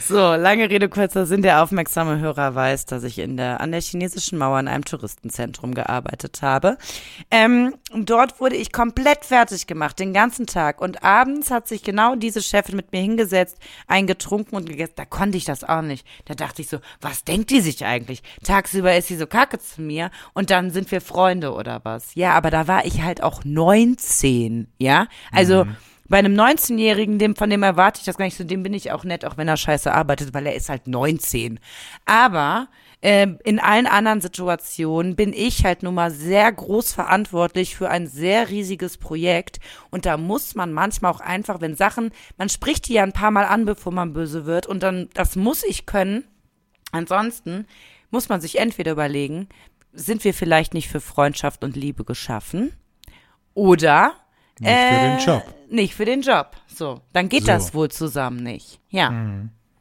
[0.05, 1.43] So, lange Rede, kurzer Sinn.
[1.43, 5.75] Der aufmerksame Hörer weiß, dass ich in der, an der chinesischen Mauer in einem Touristenzentrum
[5.75, 6.77] gearbeitet habe.
[7.31, 10.81] Ähm, dort wurde ich komplett fertig gemacht, den ganzen Tag.
[10.81, 14.95] Und abends hat sich genau diese Chefin mit mir hingesetzt, eingetrunken und gegessen.
[14.97, 16.07] Da konnte ich das auch nicht.
[16.25, 18.23] Da dachte ich so, was denkt die sich eigentlich?
[18.43, 22.15] Tagsüber ist sie so kacke zu mir und dann sind wir Freunde oder was.
[22.15, 25.07] Ja, aber da war ich halt auch 19, ja?
[25.31, 25.67] Also,
[26.09, 28.93] bei einem 19-Jährigen, dem, von dem erwarte ich das gar nicht, zu dem bin ich
[28.93, 31.59] auch nett, auch wenn er scheiße arbeitet, weil er ist halt 19.
[32.05, 32.69] Aber
[33.03, 38.07] ähm, in allen anderen Situationen bin ich halt nun mal sehr groß verantwortlich für ein
[38.07, 39.59] sehr riesiges Projekt.
[39.91, 43.33] Und da muss man manchmal auch einfach, wenn Sachen, man spricht die ja ein paar
[43.33, 44.67] Mal an, bevor man böse wird.
[44.67, 46.25] Und dann, das muss ich können.
[46.93, 47.67] Ansonsten
[48.11, 49.49] muss man sich entweder überlegen,
[49.93, 52.73] sind wir vielleicht nicht für Freundschaft und Liebe geschaffen?
[53.55, 54.13] Oder
[54.61, 55.55] Nicht für den Job.
[55.69, 56.53] nicht für den Job.
[56.67, 57.47] So, dann geht So.
[57.49, 58.81] das wohl zusammen nicht.
[58.91, 59.11] Ja.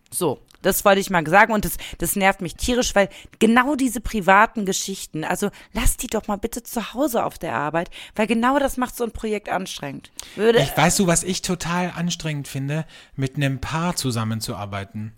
[0.09, 4.01] So, das wollte ich mal sagen und das, das nervt mich tierisch, weil genau diese
[4.01, 8.59] privaten Geschichten, also lass die doch mal bitte zu Hause auf der Arbeit, weil genau
[8.59, 10.11] das macht so ein Projekt anstrengend.
[10.35, 15.13] Würde, Ich weißt du, was ich total anstrengend finde, mit einem Paar zusammenzuarbeiten.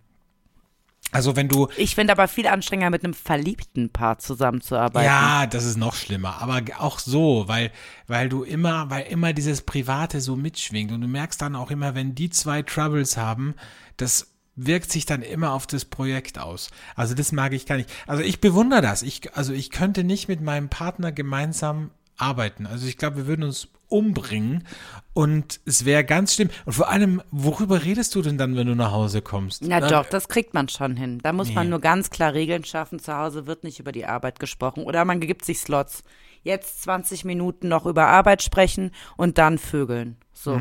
[1.13, 5.05] Also wenn du ich finde aber viel anstrengender, mit einem verliebten Paar zusammenzuarbeiten.
[5.05, 7.71] Ja, das ist noch schlimmer, aber auch so, weil
[8.07, 11.93] weil du immer, weil immer dieses private so mitschwingt und du merkst dann auch immer,
[11.93, 13.53] wenn die zwei Troubles haben,
[13.97, 16.69] das wirkt sich dann immer auf das Projekt aus.
[16.95, 17.89] Also das mag ich gar nicht.
[18.07, 19.01] Also ich bewundere das.
[19.01, 22.67] Ich also ich könnte nicht mit meinem Partner gemeinsam arbeiten.
[22.67, 24.65] Also ich glaube, wir würden uns umbringen
[25.13, 26.49] und es wäre ganz schlimm.
[26.65, 29.61] Und vor allem, worüber redest du denn dann, wenn du nach Hause kommst?
[29.63, 31.19] Na Dann- doch, das kriegt man schon hin.
[31.21, 31.71] Da muss man Nee.
[31.71, 32.97] nur ganz klar Regeln schaffen.
[32.99, 34.83] Zu Hause wird nicht über die Arbeit gesprochen.
[34.83, 36.03] Oder man gibt sich Slots.
[36.43, 40.17] Jetzt 20 Minuten noch über Arbeit sprechen und dann vögeln.
[40.33, 40.59] So.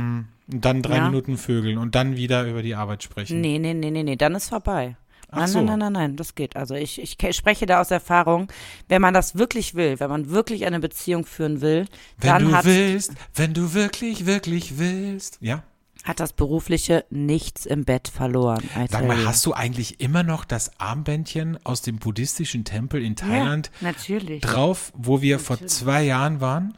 [0.52, 1.06] Und dann drei Ja.
[1.08, 3.40] Minuten vögeln und dann wieder über die Arbeit sprechen.
[3.40, 4.96] Nee, nee, nee, nee, nee, dann ist vorbei.
[5.30, 5.58] Ach Nein, so.
[5.62, 6.56] nein, nein, nein, nein, das geht.
[6.56, 8.48] Also ich, ich spreche da aus Erfahrung.
[8.88, 11.86] Wenn man das wirklich will, wenn man wirklich eine Beziehung führen will,
[12.18, 15.38] Wenn dann du hat, willst, wenn du wirklich, wirklich willst.
[15.40, 15.62] Ja.
[16.04, 18.62] hat das Berufliche nichts im Bett verloren.
[18.90, 23.70] Sag mal, hast du eigentlich immer noch das Armbändchen aus dem buddhistischen Tempel in Thailand
[23.80, 24.42] ja, natürlich.
[24.42, 26.76] drauf, wo wir vor zwei Jahren waren?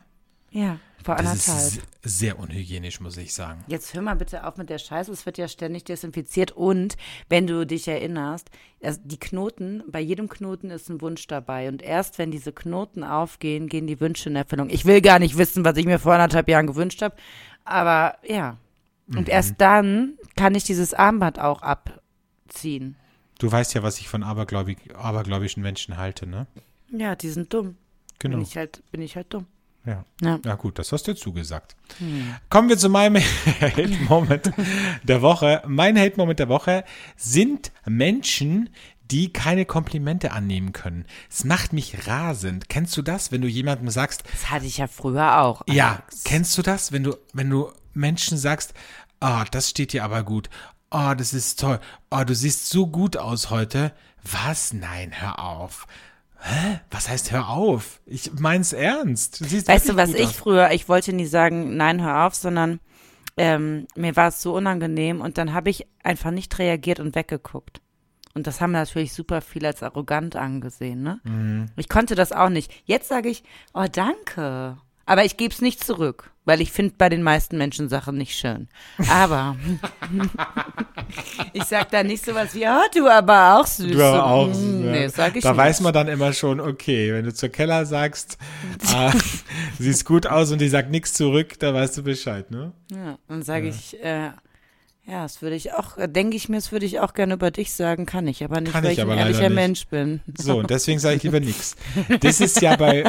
[0.52, 1.58] Ja, vor Das anderthalb.
[1.58, 3.64] ist se- sehr unhygienisch, muss ich sagen.
[3.68, 6.96] Jetzt hör mal bitte auf mit der Scheiße, es wird ja ständig desinfiziert und
[7.28, 8.50] wenn du dich erinnerst,
[8.82, 13.04] also die Knoten, bei jedem Knoten ist ein Wunsch dabei und erst wenn diese Knoten
[13.04, 14.70] aufgehen, gehen die Wünsche in Erfüllung.
[14.70, 17.16] Ich will gar nicht wissen, was ich mir vor anderthalb Jahren gewünscht habe,
[17.64, 18.56] aber ja.
[19.14, 21.60] Und erst dann kann ich dieses Armband auch
[22.48, 22.96] abziehen.
[23.38, 26.46] Du weißt ja, was ich von abergläubig, abergläubischen Menschen halte, ne?
[26.90, 27.76] Ja, die sind dumm.
[28.18, 28.36] Genau.
[28.36, 29.46] Bin ich halt, bin ich halt dumm.
[29.86, 30.04] Ja.
[30.22, 30.38] Ja.
[30.44, 31.76] Ja gut, das hast du zugesagt.
[32.48, 33.22] Kommen wir zu meinem
[33.60, 34.50] Hate-Moment
[35.02, 35.62] der Woche.
[35.66, 36.84] Mein Hate-Moment der Woche
[37.16, 38.70] sind Menschen,
[39.10, 41.04] die keine Komplimente annehmen können.
[41.30, 42.68] Es macht mich rasend.
[42.70, 45.62] Kennst du das, wenn du jemandem sagst, Das hatte ich ja früher auch.
[45.68, 46.24] ja, Alex.
[46.24, 48.72] kennst du das, wenn du, wenn du Menschen sagst,
[49.20, 50.48] oh, das steht dir aber gut.
[50.90, 51.80] Oh, das ist toll.
[52.10, 53.92] Oh, du siehst so gut aus heute.
[54.22, 54.72] Was?
[54.72, 55.86] Nein, hör auf.
[56.40, 56.80] Hä?
[56.90, 58.00] Was heißt hör auf?
[58.06, 59.40] Ich mein's ernst.
[59.40, 60.36] Du Weißt du, was ich aus.
[60.36, 62.80] früher, ich wollte nie sagen, nein, hör auf, sondern
[63.36, 67.80] ähm, mir war es so unangenehm und dann habe ich einfach nicht reagiert und weggeguckt.
[68.34, 71.20] Und das haben natürlich super viele als arrogant angesehen, ne?
[71.22, 71.66] Mhm.
[71.76, 72.72] Ich konnte das auch nicht.
[72.84, 74.76] Jetzt sage ich, oh, danke.
[75.06, 78.36] Aber ich gebe es nicht zurück, weil ich finde bei den meisten Menschen Sachen nicht
[78.36, 78.68] schön.
[79.10, 79.56] Aber
[81.52, 83.92] ich sag da nicht sowas wie, oh, du aber auch süß.
[83.92, 84.52] Du aber auch.
[84.52, 84.90] So, mm, ja.
[84.92, 85.58] Nee, sag ich da nicht.
[85.58, 88.38] weiß man dann immer schon, okay, wenn du zur Keller sagst,
[88.92, 89.12] ah,
[89.78, 92.72] siehst gut aus und die sagt nichts zurück, da weißt du Bescheid, ne?
[92.90, 94.30] Ja, dann sage ich, äh,
[95.06, 97.50] ja, das würde ich auch, äh, denke ich mir, das würde ich auch gerne über
[97.50, 99.54] dich sagen, kann ich aber nicht, Kann weil ich ich, ein ehrlicher nicht.
[99.54, 100.20] Mensch bin.
[100.38, 101.76] So, und deswegen sage ich lieber nichts.
[102.20, 103.04] Das ist ja bei,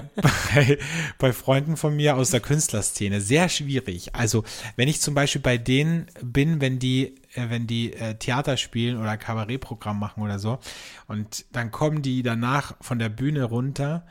[0.53, 0.77] bei,
[1.17, 4.13] bei Freunden von mir aus der Künstlerszene sehr schwierig.
[4.13, 4.43] Also,
[4.75, 8.99] wenn ich zum Beispiel bei denen bin, wenn die, äh, wenn die äh, Theater spielen
[8.99, 10.59] oder Kabarettprogramm machen oder so,
[11.07, 14.05] und dann kommen die danach von der Bühne runter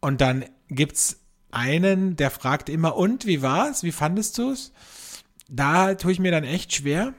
[0.00, 1.20] und dann gibt's
[1.50, 3.82] einen, der fragt immer, und wie war's?
[3.82, 4.72] Wie fandest du's?
[5.50, 7.12] Da tue ich mir dann echt schwer.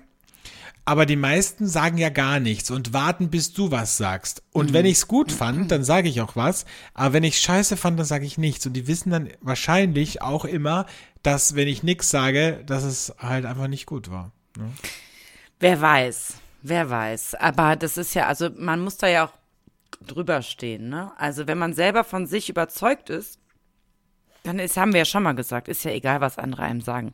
[0.84, 4.42] Aber die meisten sagen ja gar nichts und warten, bis du was sagst.
[4.52, 6.66] Und wenn ich's gut fand, dann sage ich auch was.
[6.96, 8.66] Aber wenn ich scheiße fand, dann sage ich nichts.
[8.66, 10.88] Und die wissen dann wahrscheinlich auch immer,
[11.22, 14.32] dass wenn ich nichts sage, dass es halt einfach nicht gut war.
[14.58, 14.72] Ne?
[15.60, 17.36] Wer weiß, wer weiß.
[17.36, 19.34] Aber das ist ja, also man muss da ja auch
[20.08, 21.12] drüber stehen, ne?
[21.18, 23.40] Also wenn man selber von sich überzeugt ist,
[24.44, 27.14] dann ist, haben wir ja schon mal gesagt, ist ja egal, was andere einem sagen.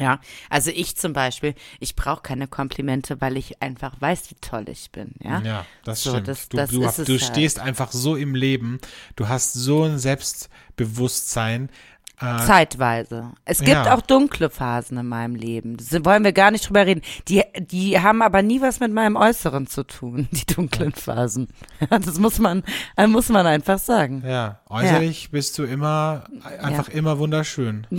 [0.00, 4.66] Ja, also ich zum Beispiel, ich brauche keine Komplimente, weil ich einfach weiß, wie toll
[4.68, 5.40] ich bin, ja.
[5.40, 6.28] Ja, das So, stimmt.
[6.28, 7.22] das- du das du, es du halt.
[7.22, 8.78] stehst einfach so im Leben.
[9.16, 11.68] Du hast so ein Selbstbewusstsein.
[12.20, 13.30] Äh, Zeitweise.
[13.44, 13.94] Es gibt Ja.
[13.94, 15.76] auch dunkle Phasen in meinem Leben.
[15.76, 17.00] Das wollen wir gar nicht drüber reden.
[17.28, 21.46] Die, die haben aber nie was mit meinem Äußeren zu tun, die dunklen Phasen.
[21.90, 22.64] Das muss man,
[23.06, 24.24] muss man einfach sagen.
[24.26, 26.24] ja, äußerlich bist du immer,
[26.60, 27.86] einfach immer wunderschön.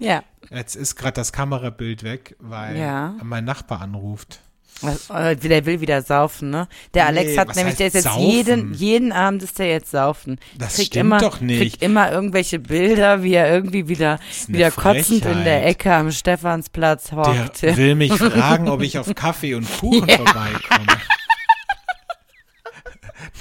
[0.00, 0.22] Ja.
[0.50, 3.14] Jetzt ist gerade das Kamerabild weg, weil Ja.
[3.22, 4.40] mein Nachbar anruft.
[4.82, 6.66] Was- äh, Der will wieder saufen, ne?
[6.94, 8.22] Der Alex Nee, hat nämlich, der ist jetzt saufen?
[8.22, 10.38] jeden, jeden Abend ist der jetzt saufen.
[10.56, 11.58] Das kriegt stimmt immer, doch nicht.
[11.60, 15.66] Kriegt immer irgendwelche Bilder, wie er irgendwie wieder, wieder kotzend in der.
[15.66, 17.60] Ecke am Stephansplatz hockt.
[17.62, 20.86] Der will mich fragen, ob ich auf Kaffee und Kuchen vorbeikomme.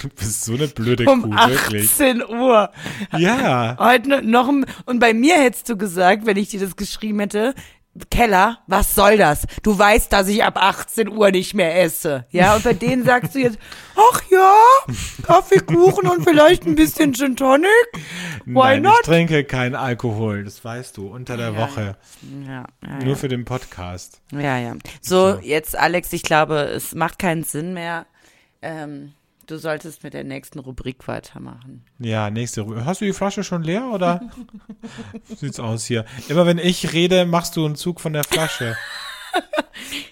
[0.01, 2.29] Du bist so eine blöde um Kuh, 18 wirklich.
[2.29, 2.71] Uhr.
[3.17, 3.77] Ja.
[3.77, 7.53] Heute noch und bei mir hättest du gesagt, wenn ich dir das geschrieben hätte,
[8.11, 9.45] Keller, was soll das?
[9.63, 12.25] Du weißt, dass ich ab 18 Uhr nicht mehr esse.
[12.29, 13.57] Ja, und bei denen sagst du jetzt,
[13.95, 14.53] ach ja,
[15.23, 17.67] Kaffee, Kuchen und vielleicht ein bisschen Gin Tonic.
[18.45, 18.93] Why Nein, not?
[19.01, 21.97] ich trinke keinen Alkohol, das weißt du, unter der Woche.
[22.47, 24.21] Ja, ja, Nur für den Podcast.
[24.31, 24.75] ja, ja.
[25.01, 28.05] So, jetzt Alex, ich glaube, es macht keinen Sinn mehr.
[28.61, 29.13] Ähm,
[29.49, 31.83] du solltest mit der nächsten Rubrik weitermachen.
[31.97, 32.85] Ja, nächste Ruhe.
[32.85, 34.21] Hast du die Flasche schon leer oder
[35.37, 36.05] sieht's aus hier?
[36.27, 38.75] Immer wenn ich rede, machst du einen Zug von der Flasche.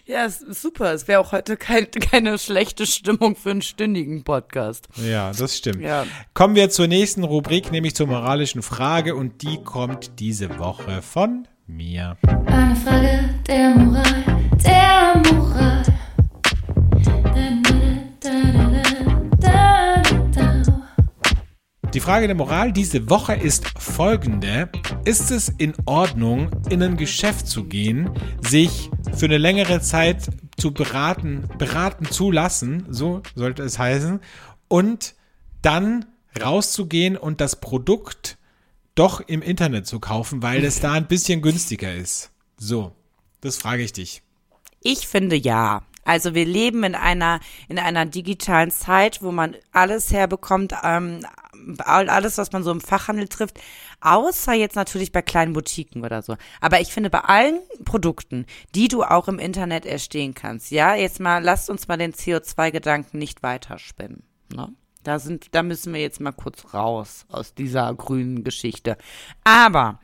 [0.05, 0.93] Ja, super.
[0.93, 4.87] Es wäre auch heute kein, keine schlechte Stimmung für einen stündigen Podcast.
[4.95, 5.81] Ja, das stimmt.
[5.81, 6.05] Ja.
[6.33, 11.45] Kommen wir zur nächsten Rubrik, nämlich zur moralischen Frage und die kommt diese Woche von
[11.65, 12.15] mir.
[12.45, 14.23] Eine Frage der Moral,
[14.63, 15.83] der Moral.
[21.97, 24.69] Die Frage der Moral diese Woche ist folgende.
[25.03, 30.75] Ist es in Ordnung, in ein Geschäft zu gehen, sich für eine längere Zeit zu
[30.75, 34.19] beraten, beraten zu lassen, so sollte es heißen,
[34.67, 35.15] und
[35.63, 36.05] dann
[36.39, 38.37] rauszugehen und das Produkt
[38.93, 42.29] doch im Internet zu kaufen, weil es da ein bisschen günstiger ist?
[42.57, 42.91] So,
[43.41, 44.21] das frage ich dich.
[44.83, 45.81] Ich finde ja.
[46.05, 51.25] Also wir leben in einer in einer digitalen Zeit, wo man alles herbekommt, ähm,
[51.77, 53.59] alles, was man so im Fachhandel trifft,
[54.01, 56.35] außer jetzt natürlich bei kleinen Boutiquen oder so.
[56.61, 61.19] Aber ich finde bei allen Produkten, die du auch im Internet erstehen kannst, ja, jetzt
[61.19, 64.23] mal lasst uns mal den CO2-Gedanken nicht weiterspinnen.
[64.53, 64.69] Ne?
[65.03, 68.97] Da sind, da müssen wir jetzt mal kurz raus aus dieser grünen Geschichte.
[69.43, 69.99] Aber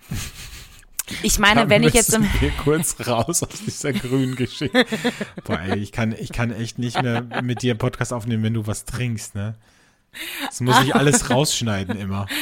[1.23, 4.85] ich meine, Da wenn ich jetzt im wir kurz raus aus dieser grünen Geschichte.
[5.43, 8.65] Boah, ey, ich kann, ich kann echt nicht mehr mit dir Podcast aufnehmen, wenn du
[8.65, 9.55] was trinkst, ne?
[10.45, 12.27] Das muss ich alles rausschneiden immer.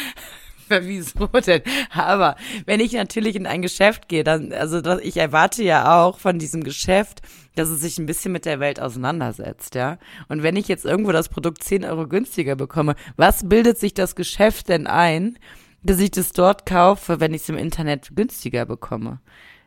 [0.70, 1.62] Wieso denn?
[1.92, 6.40] Aber wenn ich natürlich in ein Geschäft gehe, dann, also ich erwarte ja auch von
[6.40, 7.22] diesem Geschäft,
[7.56, 9.98] dass es sich ein bisschen mit der Welt auseinandersetzt, ja.
[10.30, 14.16] Und wenn ich jetzt irgendwo das Produkt 10 Euro günstiger bekomme, was bildet sich das
[14.16, 15.38] Geschäft denn ein,
[15.84, 19.20] dass ich das dort kaufe, wenn ich es im Internet günstiger bekomme?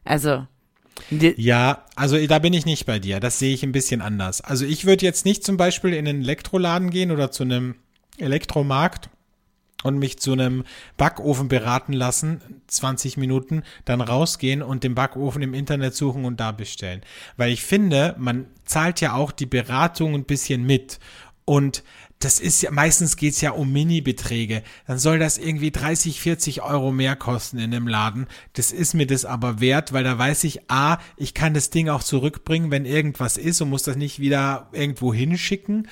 [0.04, 0.46] Also,
[1.36, 3.20] Ja, also da bin ich nicht bei dir.
[3.20, 4.40] Das sehe ich ein bisschen anders.
[4.40, 7.74] Also ich würde jetzt nicht zum Beispiel in einen Elektroladen gehen oder zu einem
[8.18, 9.10] Elektromarkt
[9.84, 10.64] und mich zu einem
[10.96, 16.52] Backofen beraten lassen, 20 Minuten, dann rausgehen und den Backofen im Internet suchen und da
[16.52, 17.02] bestellen.
[17.36, 20.98] Weil ich finde, man zahlt ja auch die Beratung ein bisschen mit.
[21.44, 21.84] Und
[22.20, 24.62] das ist ja, meistens geht's ja um Mini-Beträge.
[24.86, 28.26] Dann soll das irgendwie 30, 40 Euro mehr kosten in dem Laden.
[28.54, 31.90] Das ist mir das aber wert, weil da weiß ich, A, ich kann das Ding
[31.90, 35.88] auch zurückbringen, wenn irgendwas ist und muss das nicht wieder irgendwo hinschicken.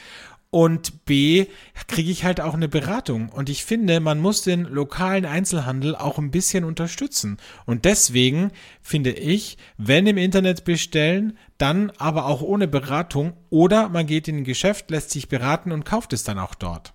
[0.55, 1.47] Und B,
[1.89, 3.31] kriege ich halt auch eine Beratung.
[3.31, 7.39] Und ich finde, man muss den lokalen Einzelhandel auch ein bisschen unterstützen.
[7.65, 8.51] Und deswegen
[8.83, 14.37] finde ich, wenn im Internet bestellen, dann aber auch ohne Beratung oder man geht in
[14.37, 16.93] ein Geschäft, lässt sich beraten und kauft es dann auch dort.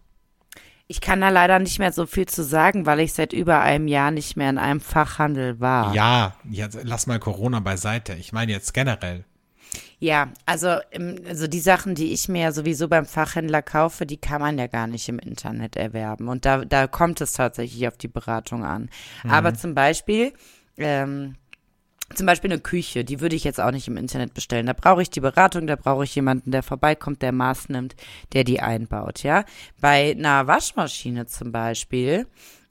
[0.88, 3.88] ich kann da leider nicht mehr so viel zu sagen, weil ich seit über einem
[3.88, 5.94] Jahr nicht mehr in einem Fachhandel war.
[5.94, 8.14] Ja, jetzt lass mal Corona beiseite.
[8.14, 9.26] Ich meine jetzt generell.
[10.00, 14.18] Ja, also, im- also die Sachen, die ich mir ja sowieso beim Fachhändler kaufe, die
[14.18, 16.28] kann man ja gar nicht im Internet erwerben.
[16.28, 18.90] Und da, da kommt es tatsächlich auf die Beratung an.
[19.32, 20.34] Aber zum Beispiel,
[20.78, 21.36] ähm,
[22.16, 24.68] zum Beispiel eine Küche, die würde ich jetzt auch nicht im Internet bestellen.
[24.68, 27.96] Da brauche ich die Beratung, da brauche ich jemanden, der vorbeikommt, der Maß nimmt,
[28.34, 29.44] der die einbaut, ja.
[29.82, 32.26] Bei einer Waschmaschine zum Beispiel,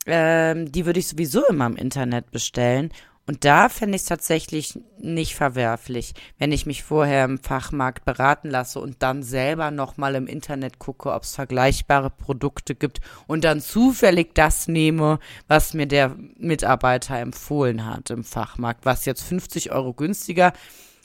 [0.07, 2.93] ähm, die würde ich sowieso immer im Internet bestellen.
[3.27, 8.49] Und da fände ich es tatsächlich nicht verwerflich, wenn ich mich vorher im Fachmarkt beraten
[8.51, 13.61] lasse und dann selber nochmal im Internet gucke, ob es vergleichbare Produkte gibt und dann
[13.61, 19.93] zufällig das nehme, was mir der Mitarbeiter empfohlen hat im Fachmarkt, was jetzt 50 Euro
[19.93, 20.53] günstiger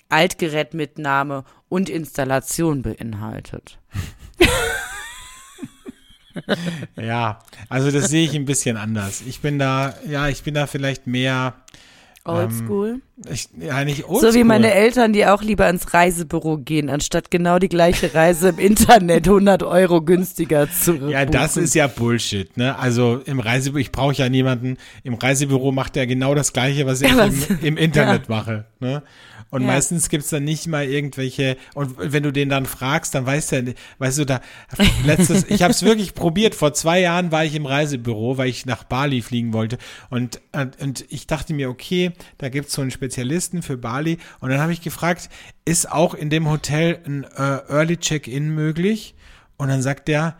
[0.10, 3.80] Altgerätmitnahme und Installation beinhaltet.
[6.96, 9.20] Ja, also das sehe ich ein bisschen anders.
[9.20, 11.56] Ich bin da, ja, ich bin da vielleicht mehr,
[12.26, 13.02] Oldschool.
[13.32, 14.34] ich, ja, nicht so oldschool.
[14.36, 18.60] wie meine Eltern, die auch lieber ins Reisebüro gehen, anstatt genau die gleiche Reise im
[18.60, 22.78] Internet 100 Euro günstiger zu Ja, das ist ja Bullshit, ne?
[22.78, 27.02] Also im Reisebüro, ich brauche ja niemanden, im Reisebüro macht er genau das Gleiche, was
[27.02, 29.02] ich Ja, was- im, im Internet mache, ne?
[29.52, 29.68] Und Ja.
[29.68, 33.76] meistens gibt's dann nicht mal irgendwelche, und wenn du den dann fragst, dann weißt du,
[34.00, 34.42] weißt du, da,
[35.06, 38.66] letztes, ich habe es wirklich probiert, vor zwei Jahren war ich im Reisebüro, weil ich
[38.66, 39.78] nach Bali fliegen wollte
[40.10, 44.62] und, und, ich dachte mir, okay, da gibt's so einen Spezialisten für Bali und dann
[44.62, 45.30] habe ich gefragt,
[45.66, 49.16] ist auch in dem Hotel ein äh, Early Check-in möglich?
[49.58, 50.38] Und dann sagt der,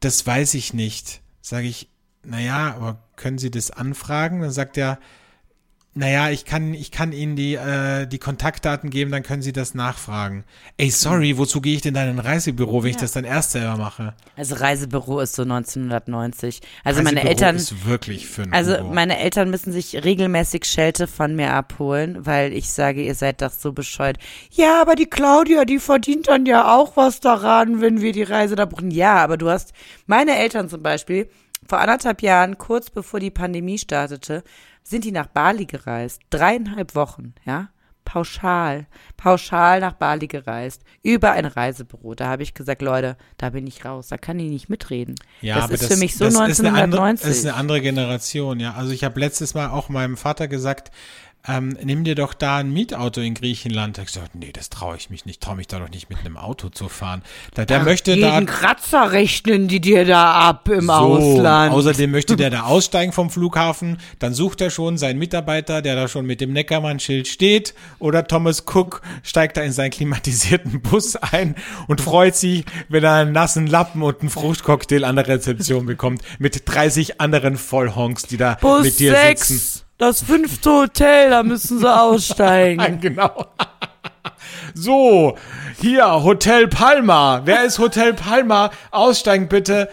[0.00, 1.20] das weiß ich nicht.
[1.42, 1.88] Sage ich,
[2.22, 4.40] naja, aber können Sie das anfragen?
[4.40, 4.98] Dann sagt er,
[5.96, 9.74] naja, ich kann, ich kann Ihnen die, äh, die Kontaktdaten geben, dann können Sie das
[9.74, 10.44] nachfragen.
[10.76, 13.52] Ey, sorry, wozu gehe ich denn dann in ein Reisebüro, wenn ich das dann erst
[13.52, 14.14] selber mache?
[14.36, 16.60] Also Reisebüro ist so 1990.
[16.82, 18.92] Also Reisebüro meine Eltern, ist wirklich für ein also Büro.
[18.92, 23.52] meine Eltern müssen sich regelmäßig Schelte von mir abholen, weil ich sage, ihr seid doch
[23.52, 24.18] so bescheuert.
[24.50, 28.56] Ja, aber die Claudia, die verdient dann ja auch was daran, wenn wir die Reise
[28.56, 28.90] da buchen.
[28.90, 29.72] Ja, aber du hast,
[30.06, 31.28] meine Eltern zum Beispiel,
[31.68, 34.42] vor anderthalb Jahren, kurz bevor die Pandemie startete,
[34.84, 36.20] sind die nach Bali gereist.
[36.30, 37.68] Dreieinhalb Wochen, ja.
[38.04, 42.14] Pauschal, pauschal nach Bali gereist, über ein Reisebüro.
[42.14, 45.14] Da habe ich gesagt, Leute, da bin ich raus, da kann ich nicht mitreden.
[45.40, 47.26] Ja, das aber ist für mich so das ist eine andere- 1990.
[47.26, 48.74] Das ist eine andere Generation, ja.
[48.74, 50.90] Also ich habe letztes Mal auch meinem Vater gesagt,
[51.46, 53.98] ähm, nimm dir doch da ein Mietauto in Griechenland.
[53.98, 56.38] Hat gesagt, nee, das traue ich mich nicht, traue mich da doch nicht mit einem
[56.38, 57.22] Auto zu fahren.
[57.52, 61.74] Da, der möchte da Kratzer rechnen die dir da ab im so, Ausland.
[61.74, 63.98] Außerdem möchte der da aussteigen vom Flughafen.
[64.18, 67.74] Dann sucht er schon seinen Mitarbeiter, der da schon mit dem Neckermann-Schild steht.
[67.98, 71.56] Oder Thomas Cook steigt da in seinen klimatisierten Bus ein
[71.88, 76.22] und freut sich, wenn er einen nassen Lappen und einen Fruchtcocktail an der Rezeption bekommt.
[76.38, 79.83] Mit 30 anderen Vollhonks, die da Bus mit dir 6, sitzen.
[79.98, 82.98] Das fünfte Hotel, da müssen sie aussteigen.
[83.00, 83.46] Genau.
[84.74, 85.36] So,
[85.80, 87.42] hier, Hotel Palma.
[87.44, 88.70] Wer ist Hotel Palma?
[88.90, 89.88] Aussteigen bitte.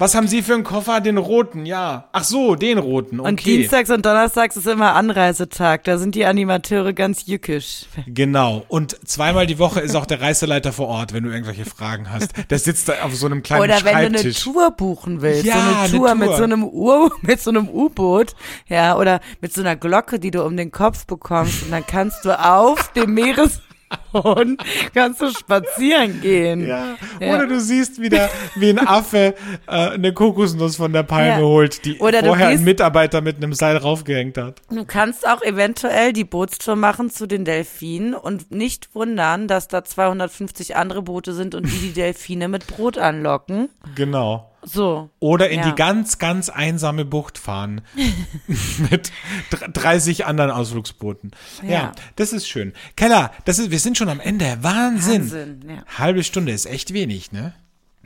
[0.00, 1.00] Was haben Sie für einen Koffer?
[1.00, 2.08] Den roten, ja.
[2.12, 3.18] Ach so, den roten.
[3.18, 3.28] Okay.
[3.28, 7.86] Und Dienstags und Donnerstags ist immer Anreisetag, da sind die Animateure ganz jückisch.
[8.06, 8.64] Genau.
[8.68, 12.32] Und zweimal die Woche ist auch der Reiseleiter vor Ort, wenn du irgendwelche Fragen hast.
[12.50, 14.40] Der sitzt da auf so einem kleinen Oder wenn du eine Schreibtisch.
[14.44, 16.14] Tour buchen willst, Ja, so eine eine Tour, Tour.
[16.14, 18.34] mit so einem U mit so einem U-Boot,
[18.68, 22.24] ja, oder mit so einer Glocke, die du um den Kopf bekommst und dann kannst
[22.24, 23.14] du auf dem
[24.12, 24.56] Meeresboden
[24.94, 26.66] kannst du spazieren gehen.
[26.66, 26.96] ja.
[27.20, 27.34] Ja.
[27.34, 29.34] Oder du siehst wieder, wie ein Affe
[29.66, 31.38] äh, eine Kokosnuss von der Palme Ja.
[31.38, 34.62] holt, die Oder vorher ein gehst- Mitarbeiter mit einem Seil raufgehängt hat.
[34.70, 39.84] Du kannst auch eventuell die Bootstour machen zu den Delfinen und nicht wundern, dass da
[39.84, 43.68] 250 andere Boote sind und die die Delfine mit Brot anlocken.
[43.94, 44.50] Genau.
[44.62, 45.08] So.
[45.20, 45.70] Oder in Ja.
[45.70, 47.80] die ganz, ganz einsame Bucht fahren.
[48.90, 49.12] mit
[49.50, 51.30] dr- 30 anderen Ausflugsbooten.
[51.62, 51.70] Ja.
[51.70, 51.92] Ja.
[52.16, 52.72] das ist schön.
[52.96, 54.56] Keller, das ist, wir sind schon am Ende.
[54.62, 55.22] Wahnsinn.
[55.30, 55.98] Wahnsinn, ja.
[55.98, 57.52] Halbe Stunde ist echt wenig, ne?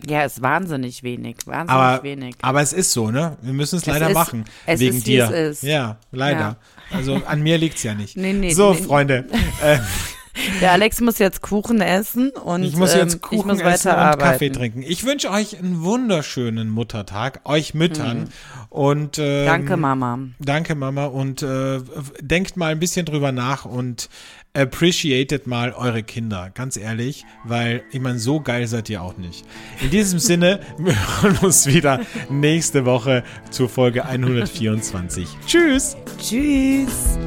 [0.04, 1.36] Ja, ist wahnsinnig wenig.
[1.46, 2.34] Wahnsinnig Aber, wenig.
[2.42, 3.36] aber es ist so, ne?
[3.40, 4.44] Wir müssen es leider ist- machen.
[4.66, 5.30] es wegen ist, dir.
[5.30, 5.62] es ist.
[5.62, 6.40] Ja, leider.
[6.40, 6.56] Ja.
[6.90, 8.16] Also an mir liegt's ja nicht.
[8.16, 8.82] Nee, nee, so, nee.
[8.82, 9.26] Freunde.
[9.62, 9.78] Äh,
[10.60, 13.92] Der Alex muss jetzt Kuchen essen und ich muss ähm, jetzt Kuchen ich muss essen
[13.92, 14.18] und.
[14.18, 14.82] Kaffee trinken.
[14.82, 18.28] Ich wünsche euch einen wunderschönen Muttertag, euch Müttern.
[18.70, 19.46] Und ähm, Mhm.
[19.46, 20.18] Danke, Mama.
[20.38, 21.04] Danke, Mama.
[21.06, 21.80] Und äh,
[22.20, 24.08] denkt mal ein bisschen drüber nach und
[24.54, 29.44] appreciated mal eure Kinder, ganz ehrlich, weil ich meine, so geil seid ihr auch nicht.
[29.80, 35.28] In diesem Sinne, wir hören uns wieder nächste Woche zur Folge 124.
[35.46, 35.96] Tschüss!
[36.18, 37.18] Tschüss.